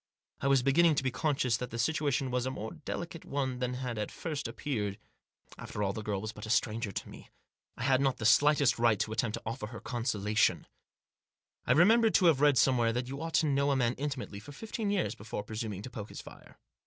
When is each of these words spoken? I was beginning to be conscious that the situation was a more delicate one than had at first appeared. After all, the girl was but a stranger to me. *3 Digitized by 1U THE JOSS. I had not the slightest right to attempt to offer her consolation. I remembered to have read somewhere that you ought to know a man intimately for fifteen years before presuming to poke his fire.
I 0.39 0.47
was 0.47 0.63
beginning 0.63 0.95
to 0.95 1.03
be 1.03 1.11
conscious 1.11 1.57
that 1.57 1.69
the 1.69 1.77
situation 1.77 2.31
was 2.31 2.47
a 2.47 2.49
more 2.49 2.73
delicate 2.73 3.23
one 3.23 3.59
than 3.59 3.75
had 3.75 3.99
at 3.99 4.09
first 4.09 4.47
appeared. 4.47 4.97
After 5.59 5.83
all, 5.83 5.93
the 5.93 6.01
girl 6.01 6.19
was 6.21 6.31
but 6.31 6.47
a 6.47 6.49
stranger 6.49 6.91
to 6.91 7.07
me. 7.07 7.17
*3 7.17 7.17
Digitized 7.17 7.21
by 7.21 7.21
1U 7.21 7.25
THE 7.25 7.81
JOSS. 7.81 7.83
I 7.83 7.83
had 7.83 8.01
not 8.01 8.17
the 8.17 8.25
slightest 8.25 8.79
right 8.79 8.99
to 8.99 9.11
attempt 9.11 9.33
to 9.35 9.41
offer 9.45 9.67
her 9.67 9.79
consolation. 9.79 10.65
I 11.67 11.73
remembered 11.73 12.15
to 12.15 12.25
have 12.25 12.41
read 12.41 12.57
somewhere 12.57 12.91
that 12.93 13.09
you 13.09 13.21
ought 13.21 13.35
to 13.35 13.45
know 13.45 13.69
a 13.69 13.75
man 13.75 13.93
intimately 13.99 14.39
for 14.39 14.53
fifteen 14.53 14.89
years 14.89 15.13
before 15.13 15.43
presuming 15.43 15.83
to 15.83 15.91
poke 15.91 16.09
his 16.09 16.19
fire. 16.21 16.57